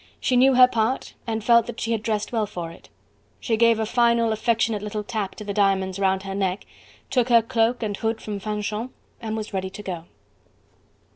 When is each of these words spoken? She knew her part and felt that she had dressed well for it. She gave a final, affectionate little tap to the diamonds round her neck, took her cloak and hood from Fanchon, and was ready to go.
She 0.19 0.35
knew 0.35 0.55
her 0.55 0.67
part 0.67 1.13
and 1.27 1.43
felt 1.43 1.67
that 1.67 1.79
she 1.79 1.91
had 1.91 2.01
dressed 2.01 2.31
well 2.31 2.47
for 2.47 2.71
it. 2.71 2.89
She 3.39 3.55
gave 3.55 3.77
a 3.79 3.85
final, 3.85 4.31
affectionate 4.31 4.81
little 4.81 5.03
tap 5.03 5.35
to 5.35 5.43
the 5.43 5.53
diamonds 5.53 5.99
round 5.99 6.23
her 6.23 6.33
neck, 6.33 6.65
took 7.11 7.29
her 7.29 7.43
cloak 7.43 7.83
and 7.83 7.95
hood 7.95 8.19
from 8.19 8.39
Fanchon, 8.39 8.89
and 9.21 9.37
was 9.37 9.53
ready 9.53 9.69
to 9.69 9.83
go. 9.83 10.05